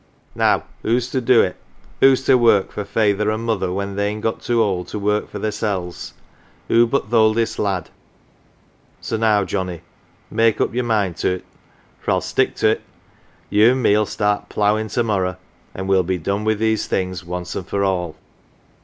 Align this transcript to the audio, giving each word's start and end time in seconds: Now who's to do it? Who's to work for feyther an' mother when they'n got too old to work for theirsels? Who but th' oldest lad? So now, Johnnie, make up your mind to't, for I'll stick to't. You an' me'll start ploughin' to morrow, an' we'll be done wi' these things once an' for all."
Now 0.33 0.63
who's 0.81 1.11
to 1.11 1.21
do 1.21 1.43
it? 1.43 1.57
Who's 1.99 2.25
to 2.25 2.33
work 2.35 2.71
for 2.71 2.83
feyther 2.83 3.29
an' 3.29 3.41
mother 3.41 3.71
when 3.71 3.95
they'n 3.97 4.19
got 4.19 4.41
too 4.41 4.59
old 4.63 4.87
to 4.87 4.97
work 4.97 5.29
for 5.29 5.37
theirsels? 5.37 6.13
Who 6.69 6.87
but 6.87 7.11
th' 7.11 7.13
oldest 7.13 7.59
lad? 7.59 7.91
So 8.99 9.15
now, 9.17 9.43
Johnnie, 9.43 9.81
make 10.31 10.59
up 10.59 10.73
your 10.73 10.85
mind 10.85 11.17
to't, 11.17 11.45
for 11.99 12.09
I'll 12.09 12.21
stick 12.21 12.55
to't. 12.55 12.81
You 13.51 13.73
an' 13.73 13.83
me'll 13.83 14.07
start 14.07 14.49
ploughin' 14.49 14.87
to 14.87 15.03
morrow, 15.03 15.37
an' 15.75 15.85
we'll 15.85 16.01
be 16.01 16.17
done 16.17 16.45
wi' 16.45 16.55
these 16.55 16.87
things 16.87 17.23
once 17.23 17.55
an' 17.55 17.63
for 17.65 17.83
all." 17.83 18.15